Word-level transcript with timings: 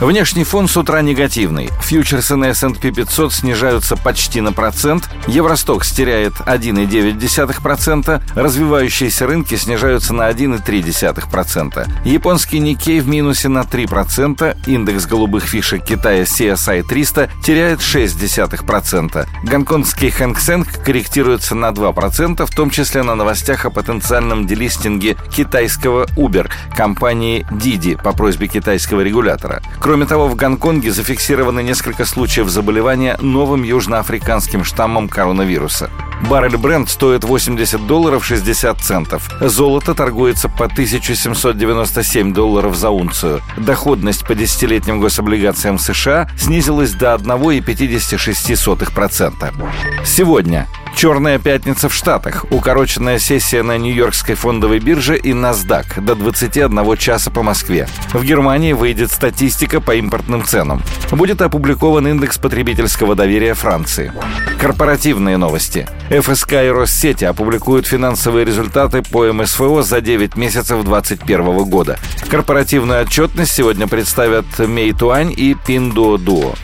Внешний 0.00 0.44
фон 0.44 0.68
с 0.68 0.76
утра 0.76 1.00
негативный. 1.00 1.70
Фьючерсы 1.80 2.36
на 2.36 2.50
S&P 2.50 2.90
500 2.90 3.32
снижаются 3.32 3.96
почти 3.96 4.42
на 4.42 4.52
процент, 4.52 5.08
Евросток 5.26 5.86
теряет 5.86 6.34
1,9%, 6.34 8.22
развивающиеся 8.34 9.26
рынки 9.26 9.54
снижаются 9.54 10.12
на 10.12 10.28
1,3%. 10.30 11.88
Японский 12.04 12.58
Никей 12.58 13.00
в 13.00 13.08
минусе 13.08 13.48
на 13.48 13.60
3%, 13.60 14.56
индекс 14.66 15.06
голубых 15.06 15.44
фишек 15.44 15.82
Китая 15.82 16.24
CSI 16.24 16.82
300 16.82 17.30
теряет 17.42 17.78
0,6%. 17.80 19.26
Гонконгский 19.44 20.10
Хэнк 20.10 20.38
корректируется 20.84 21.54
на 21.54 21.70
2%, 21.70 22.44
в 22.44 22.54
том 22.54 22.68
числе 22.68 23.02
на 23.02 23.14
новостях 23.14 23.64
о 23.64 23.70
потенциальном 23.70 24.46
делистинге 24.46 25.16
китайского 25.34 26.04
Uber, 26.16 26.50
компании 26.76 27.46
Didi 27.50 27.96
по 28.00 28.12
просьбе 28.12 28.46
китайского 28.46 29.00
регулятора. 29.00 29.62
Кроме 29.86 30.04
того, 30.04 30.26
в 30.26 30.34
Гонконге 30.34 30.90
зафиксировано 30.90 31.60
несколько 31.60 32.04
случаев 32.06 32.48
заболевания 32.48 33.16
новым 33.20 33.62
южноафриканским 33.62 34.64
штаммом 34.64 35.08
коронавируса. 35.08 35.92
Баррель 36.28 36.56
бренд 36.56 36.88
стоит 36.88 37.22
80 37.22 37.86
долларов 37.86 38.24
60 38.24 38.80
центов. 38.80 39.30
Золото 39.40 39.94
торгуется 39.94 40.48
по 40.48 40.64
1797 40.64 42.34
долларов 42.34 42.74
за 42.74 42.90
унцию. 42.90 43.42
Доходность 43.56 44.26
по 44.26 44.34
десятилетним 44.34 44.98
гособлигациям 44.98 45.78
США 45.78 46.28
снизилась 46.36 46.92
до 46.92 47.14
1,56%. 47.14 49.54
Сегодня 50.04 50.66
Черная 50.96 51.38
пятница 51.38 51.90
в 51.90 51.94
Штатах. 51.94 52.46
Укороченная 52.50 53.18
сессия 53.18 53.62
на 53.62 53.76
Нью-Йоркской 53.76 54.34
фондовой 54.34 54.78
бирже 54.78 55.18
и 55.18 55.32
NASDAQ 55.32 56.00
до 56.00 56.14
21 56.14 56.96
часа 56.96 57.30
по 57.30 57.42
Москве. 57.42 57.86
В 58.14 58.24
Германии 58.24 58.72
выйдет 58.72 59.12
статистика 59.12 59.82
по 59.82 59.94
импортным 59.94 60.42
ценам. 60.42 60.82
Будет 61.10 61.42
опубликован 61.42 62.08
индекс 62.08 62.38
потребительского 62.38 63.14
доверия 63.14 63.52
Франции. 63.52 64.10
Корпоративные 64.58 65.36
новости. 65.36 65.86
ФСК 66.08 66.54
и 66.54 66.70
Россети 66.70 67.26
опубликуют 67.26 67.86
финансовые 67.86 68.46
результаты 68.46 69.02
по 69.02 69.30
МСФО 69.30 69.82
за 69.82 70.00
9 70.00 70.34
месяцев 70.36 70.82
2021 70.82 71.64
года. 71.64 71.98
Корпоративную 72.30 73.02
отчетность 73.02 73.52
сегодня 73.52 73.86
представят 73.86 74.46
Мейтуань 74.58 75.30
и 75.30 75.54
Пиндуо-Дуо. 75.66 76.54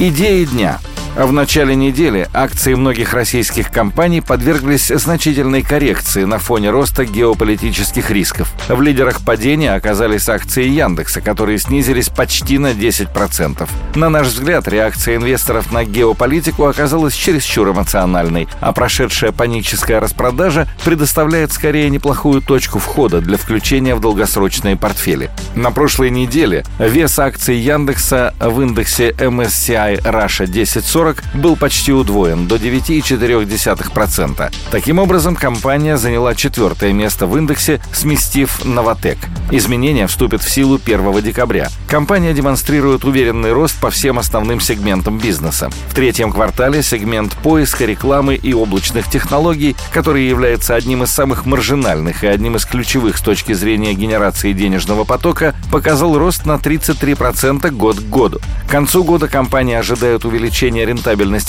Идеи 0.00 0.44
дня– 0.44 0.80
в 1.18 1.32
начале 1.32 1.74
недели 1.74 2.28
акции 2.32 2.74
многих 2.74 3.12
российских 3.12 3.72
компаний 3.72 4.20
подверглись 4.20 4.86
значительной 4.86 5.62
коррекции 5.62 6.22
на 6.22 6.38
фоне 6.38 6.70
роста 6.70 7.04
геополитических 7.04 8.12
рисков. 8.12 8.52
В 8.68 8.80
лидерах 8.80 9.22
падения 9.24 9.74
оказались 9.74 10.28
акции 10.28 10.68
Яндекса, 10.68 11.20
которые 11.20 11.58
снизились 11.58 12.08
почти 12.08 12.58
на 12.58 12.70
10%. 12.70 13.68
На 13.96 14.08
наш 14.10 14.28
взгляд, 14.28 14.68
реакция 14.68 15.16
инвесторов 15.16 15.72
на 15.72 15.84
геополитику 15.84 16.66
оказалась 16.66 17.14
чересчур 17.14 17.70
эмоциональной, 17.70 18.46
а 18.60 18.72
прошедшая 18.72 19.32
паническая 19.32 19.98
распродажа 19.98 20.68
предоставляет 20.84 21.50
скорее 21.50 21.90
неплохую 21.90 22.42
точку 22.42 22.78
входа 22.78 23.20
для 23.20 23.38
включения 23.38 23.96
в 23.96 24.00
долгосрочные 24.00 24.76
портфели. 24.76 25.30
На 25.56 25.72
прошлой 25.72 26.10
неделе 26.10 26.64
вес 26.78 27.18
акций 27.18 27.56
Яндекса 27.56 28.34
в 28.38 28.62
индексе 28.62 29.10
MSCI 29.10 30.02
Russia 30.04 30.44
1040 30.44 31.07
40 31.08 31.22
был 31.34 31.56
почти 31.56 31.92
удвоен 31.92 32.46
до 32.46 32.56
9,4%. 32.56 34.52
Таким 34.70 34.98
образом, 34.98 35.36
компания 35.36 35.96
заняла 35.96 36.34
четвертое 36.34 36.92
место 36.92 37.26
в 37.26 37.36
индексе, 37.36 37.80
сместив 37.92 38.64
Новотек. 38.64 39.18
Изменения 39.50 40.06
вступят 40.06 40.42
в 40.42 40.50
силу 40.50 40.78
1 40.84 41.22
декабря. 41.22 41.68
Компания 41.88 42.34
демонстрирует 42.34 43.04
уверенный 43.04 43.52
рост 43.52 43.80
по 43.80 43.90
всем 43.90 44.18
основным 44.18 44.60
сегментам 44.60 45.18
бизнеса. 45.18 45.70
В 45.88 45.94
третьем 45.94 46.32
квартале 46.32 46.82
сегмент 46.82 47.32
поиска, 47.42 47.86
рекламы 47.86 48.34
и 48.34 48.52
облачных 48.52 49.08
технологий, 49.08 49.76
который 49.92 50.28
является 50.28 50.74
одним 50.74 51.04
из 51.04 51.10
самых 51.10 51.46
маржинальных 51.46 52.24
и 52.24 52.26
одним 52.26 52.56
из 52.56 52.66
ключевых 52.66 53.16
с 53.16 53.22
точки 53.22 53.54
зрения 53.54 53.94
генерации 53.94 54.52
денежного 54.52 55.04
потока, 55.04 55.54
показал 55.72 56.18
рост 56.18 56.44
на 56.44 56.56
33% 56.56 57.70
год 57.70 57.96
к 57.96 58.02
году. 58.02 58.40
К 58.66 58.70
концу 58.70 59.02
года 59.02 59.28
компания 59.28 59.78
ожидает 59.78 60.26
увеличения 60.26 60.84
рентабельности 60.84 60.97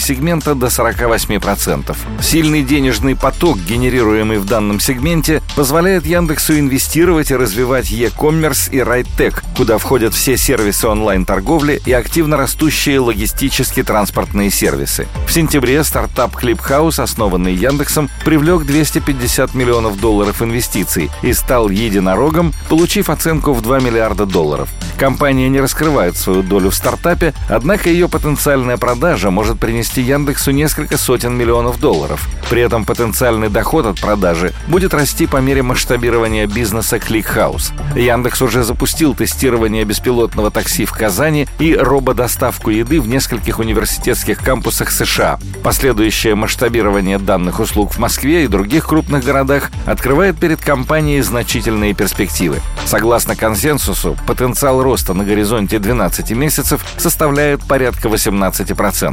сегмента 0.00 0.54
до 0.54 0.66
48%. 0.66 1.96
Сильный 2.20 2.62
денежный 2.62 3.16
поток, 3.16 3.58
генерируемый 3.58 4.38
в 4.38 4.44
данном 4.44 4.80
сегменте, 4.80 5.42
позволяет 5.56 6.06
Яндексу 6.06 6.58
инвестировать 6.58 7.30
и 7.30 7.36
развивать 7.36 7.90
e-commerce 7.90 8.70
и 8.70 8.80
райтек, 8.80 9.42
куда 9.56 9.78
входят 9.78 10.14
все 10.14 10.36
сервисы 10.36 10.88
онлайн-торговли 10.88 11.80
и 11.84 11.92
активно 11.92 12.36
растущие 12.36 13.00
логистические 13.00 13.84
транспортные 13.84 14.50
сервисы. 14.50 15.06
В 15.26 15.32
сентябре 15.32 15.82
стартап 15.84 16.36
Cliphouse, 16.36 17.02
основанный 17.02 17.54
Яндексом, 17.54 18.10
привлек 18.24 18.64
250 18.64 19.54
миллионов 19.54 20.00
долларов 20.00 20.42
инвестиций 20.42 21.10
и 21.22 21.32
стал 21.32 21.68
единорогом, 21.68 22.52
получив 22.68 23.10
оценку 23.10 23.52
в 23.52 23.62
2 23.62 23.80
миллиарда 23.80 24.26
долларов. 24.26 24.68
Компания 24.98 25.48
не 25.48 25.60
раскрывает 25.60 26.16
свою 26.16 26.42
долю 26.42 26.70
в 26.70 26.74
стартапе, 26.74 27.32
однако 27.48 27.88
ее 27.88 28.08
потенциальная 28.08 28.76
продажа 28.76 29.29
может 29.30 29.58
принести 29.58 30.02
Яндексу 30.02 30.50
несколько 30.50 30.96
сотен 30.96 31.36
миллионов 31.36 31.80
долларов. 31.80 32.28
При 32.48 32.62
этом 32.62 32.84
потенциальный 32.84 33.48
доход 33.48 33.86
от 33.86 34.00
продажи 34.00 34.52
будет 34.68 34.94
расти 34.94 35.26
по 35.26 35.38
мере 35.38 35.62
масштабирования 35.62 36.46
бизнеса 36.46 36.96
ClickHouse. 36.96 37.72
Яндекс 37.98 38.42
уже 38.42 38.62
запустил 38.62 39.14
тестирование 39.14 39.84
беспилотного 39.84 40.50
такси 40.50 40.84
в 40.84 40.92
Казани 40.92 41.46
и 41.58 41.74
рободоставку 41.74 42.70
еды 42.70 43.00
в 43.00 43.08
нескольких 43.08 43.58
университетских 43.58 44.38
кампусах 44.38 44.90
США. 44.90 45.38
Последующее 45.62 46.34
масштабирование 46.34 47.18
данных 47.18 47.60
услуг 47.60 47.92
в 47.92 47.98
Москве 47.98 48.44
и 48.44 48.48
других 48.48 48.86
крупных 48.86 49.24
городах 49.24 49.70
открывает 49.86 50.38
перед 50.38 50.60
компанией 50.60 51.20
значительные 51.22 51.94
перспективы. 51.94 52.60
Согласно 52.84 53.36
консенсусу, 53.36 54.16
потенциал 54.26 54.82
роста 54.82 55.14
на 55.14 55.24
горизонте 55.24 55.78
12 55.78 56.30
месяцев 56.32 56.84
составляет 56.96 57.62
порядка 57.62 58.08
18%. 58.08 59.09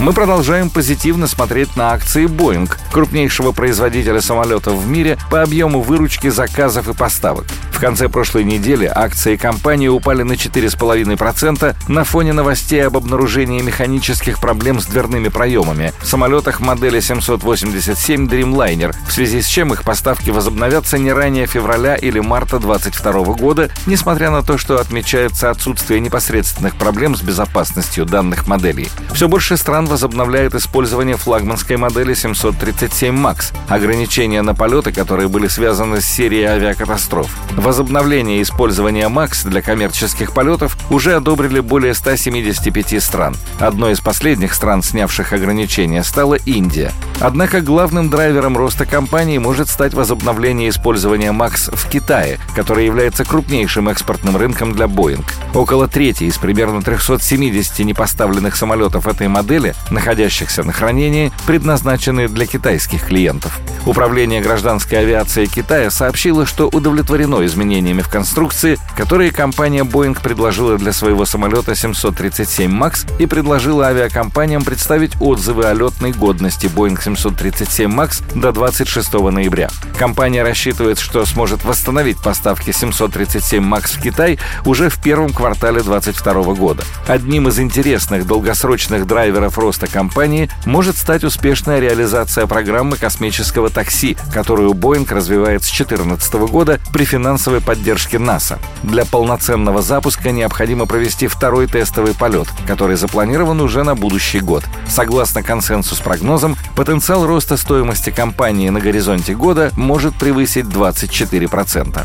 Мы 0.00 0.12
продолжаем 0.12 0.68
позитивно 0.68 1.26
смотреть 1.26 1.74
на 1.76 1.92
акции 1.92 2.26
Boeing, 2.26 2.70
крупнейшего 2.92 3.52
производителя 3.52 4.20
самолетов 4.20 4.74
в 4.74 4.88
мире 4.88 5.18
по 5.30 5.42
объему 5.42 5.80
выручки 5.80 6.28
заказов 6.28 6.88
и 6.88 6.94
поставок. 6.94 7.46
В 7.76 7.78
конце 7.78 8.08
прошлой 8.08 8.44
недели 8.44 8.90
акции 8.92 9.36
компании 9.36 9.88
упали 9.88 10.22
на 10.22 10.32
4,5% 10.32 11.76
на 11.88 12.04
фоне 12.04 12.32
новостей 12.32 12.80
об 12.86 12.96
обнаружении 12.96 13.60
механических 13.60 14.40
проблем 14.40 14.80
с 14.80 14.86
дверными 14.86 15.28
проемами 15.28 15.92
в 16.00 16.06
самолетах 16.06 16.60
модели 16.60 17.00
787 17.00 18.28
Dreamliner, 18.28 18.96
в 19.06 19.12
связи 19.12 19.42
с 19.42 19.46
чем 19.46 19.74
их 19.74 19.82
поставки 19.82 20.30
возобновятся 20.30 20.96
не 20.96 21.12
ранее 21.12 21.46
февраля 21.46 21.96
или 21.96 22.18
марта 22.18 22.58
2022 22.58 23.34
года, 23.34 23.68
несмотря 23.84 24.30
на 24.30 24.42
то, 24.42 24.56
что 24.56 24.80
отмечается 24.80 25.50
отсутствие 25.50 26.00
непосредственных 26.00 26.76
проблем 26.76 27.14
с 27.14 27.20
безопасностью 27.20 28.06
данных 28.06 28.46
моделей. 28.46 28.88
Все 29.12 29.28
больше 29.28 29.58
стран 29.58 29.84
возобновляет 29.84 30.54
использование 30.54 31.18
флагманской 31.18 31.76
модели 31.76 32.14
737 32.14 33.14
MAX, 33.14 33.52
ограничения 33.68 34.40
на 34.40 34.54
полеты, 34.54 34.92
которые 34.92 35.28
были 35.28 35.48
связаны 35.48 36.00
с 36.00 36.06
серией 36.06 36.46
авиакатастроф. 36.46 37.28
Возобновление 37.66 38.42
использования 38.42 39.08
MAX 39.08 39.44
для 39.44 39.60
коммерческих 39.60 40.30
полетов 40.30 40.78
уже 40.88 41.16
одобрили 41.16 41.58
более 41.58 41.94
175 41.94 43.02
стран. 43.02 43.34
Одной 43.58 43.94
из 43.94 44.00
последних 44.00 44.54
стран, 44.54 44.84
снявших 44.84 45.32
ограничения, 45.32 46.04
стала 46.04 46.34
Индия. 46.34 46.92
Однако 47.18 47.60
главным 47.60 48.08
драйвером 48.08 48.56
роста 48.56 48.86
компании 48.86 49.38
может 49.38 49.68
стать 49.68 49.94
возобновление 49.94 50.68
использования 50.68 51.32
MAX 51.32 51.74
в 51.74 51.88
Китае, 51.88 52.38
который 52.54 52.86
является 52.86 53.24
крупнейшим 53.24 53.88
экспортным 53.88 54.36
рынком 54.36 54.72
для 54.72 54.86
Boeing. 54.86 55.24
Около 55.52 55.88
трети 55.88 56.22
из 56.22 56.38
примерно 56.38 56.82
370 56.82 57.80
непоставленных 57.80 58.54
самолетов 58.54 59.08
этой 59.08 59.26
модели, 59.26 59.74
находящихся 59.90 60.62
на 60.62 60.72
хранении, 60.72 61.32
предназначены 61.48 62.28
для 62.28 62.46
китайских 62.46 63.06
клиентов. 63.06 63.58
Управление 63.86 64.40
гражданской 64.40 64.98
авиации 64.98 65.46
Китая 65.46 65.90
сообщило, 65.90 66.46
что 66.46 66.68
удовлетворено 66.68 67.40
изменениями 67.56 68.02
в 68.02 68.08
конструкции, 68.08 68.78
которые 68.96 69.30
компания 69.30 69.82
Boeing 69.82 70.20
предложила 70.22 70.76
для 70.76 70.92
своего 70.92 71.24
самолета 71.24 71.74
737 71.74 72.70
MAX 72.70 73.10
и 73.18 73.24
предложила 73.24 73.86
авиакомпаниям 73.86 74.62
представить 74.62 75.12
отзывы 75.20 75.64
о 75.64 75.72
летной 75.72 76.12
годности 76.12 76.66
Boeing 76.66 77.02
737 77.02 77.90
MAX 77.90 78.22
до 78.38 78.52
26 78.52 79.12
ноября. 79.14 79.70
Компания 79.98 80.42
рассчитывает, 80.42 80.98
что 80.98 81.24
сможет 81.24 81.64
восстановить 81.64 82.18
поставки 82.18 82.72
737 82.72 83.64
MAX 83.64 83.98
в 83.98 84.02
Китай 84.02 84.38
уже 84.66 84.90
в 84.90 85.00
первом 85.02 85.32
квартале 85.32 85.80
2022 85.80 86.54
года. 86.54 86.84
Одним 87.06 87.48
из 87.48 87.58
интересных 87.58 88.26
долгосрочных 88.26 89.06
драйверов 89.06 89.56
роста 89.56 89.86
компании 89.86 90.50
может 90.66 90.98
стать 90.98 91.24
успешная 91.24 91.80
реализация 91.80 92.46
программы 92.46 92.98
космического 92.98 93.70
такси, 93.70 94.16
которую 94.34 94.72
Boeing 94.72 95.10
развивает 95.10 95.62
с 95.62 95.68
2014 95.68 96.34
года 96.50 96.78
при 96.92 97.06
финансовой 97.46 97.60
поддержке 97.60 98.18
НАСА. 98.18 98.58
Для 98.82 99.04
полноценного 99.04 99.80
запуска 99.80 100.32
необходимо 100.32 100.86
провести 100.86 101.28
второй 101.28 101.68
тестовый 101.68 102.12
полет, 102.12 102.48
который 102.66 102.96
запланирован 102.96 103.60
уже 103.60 103.84
на 103.84 103.94
будущий 103.94 104.40
год. 104.40 104.64
Согласно 104.88 105.44
консенсус-прогнозам, 105.44 106.56
потенциал 106.74 107.24
роста 107.24 107.56
стоимости 107.56 108.10
компании 108.10 108.68
на 108.70 108.80
горизонте 108.80 109.34
года 109.34 109.70
может 109.76 110.16
превысить 110.16 110.64
24%. 110.64 112.04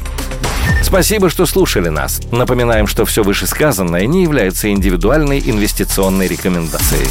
Спасибо, 0.83 1.29
что 1.31 1.47
слушали 1.47 1.89
нас. 1.89 2.21
Напоминаем, 2.31 2.85
что 2.85 3.05
все 3.05 3.23
вышесказанное 3.23 4.05
не 4.05 4.21
является 4.21 4.69
индивидуальной 4.69 5.39
инвестиционной 5.39 6.27
рекомендацией. 6.27 7.09